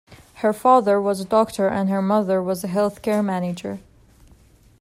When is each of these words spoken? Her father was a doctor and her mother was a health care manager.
Her 0.41 0.51
father 0.51 0.99
was 0.99 1.19
a 1.21 1.25
doctor 1.25 1.67
and 1.67 1.87
her 1.87 2.01
mother 2.01 2.41
was 2.41 2.63
a 2.63 2.67
health 2.67 3.03
care 3.03 3.21
manager. 3.21 3.77